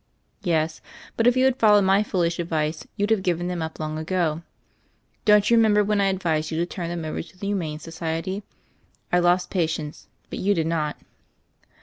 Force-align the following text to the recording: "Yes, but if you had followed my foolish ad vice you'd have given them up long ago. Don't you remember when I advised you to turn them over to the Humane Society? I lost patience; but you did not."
"Yes, 0.41 0.81
but 1.15 1.27
if 1.27 1.37
you 1.37 1.45
had 1.45 1.59
followed 1.59 1.83
my 1.83 2.01
foolish 2.01 2.39
ad 2.39 2.49
vice 2.49 2.87
you'd 2.95 3.11
have 3.11 3.21
given 3.21 3.47
them 3.47 3.61
up 3.61 3.79
long 3.79 3.99
ago. 3.99 4.41
Don't 5.25 5.47
you 5.51 5.55
remember 5.57 5.83
when 5.83 6.01
I 6.01 6.07
advised 6.07 6.49
you 6.49 6.57
to 6.57 6.65
turn 6.65 6.89
them 6.89 7.05
over 7.05 7.21
to 7.21 7.37
the 7.37 7.45
Humane 7.45 7.77
Society? 7.77 8.41
I 9.13 9.19
lost 9.19 9.51
patience; 9.51 10.07
but 10.31 10.39
you 10.39 10.55
did 10.55 10.65
not." 10.65 10.97